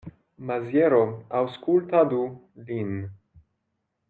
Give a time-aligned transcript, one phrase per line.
[0.51, 1.01] Maziero,
[1.41, 2.25] aŭskultadu
[2.71, 2.93] lin.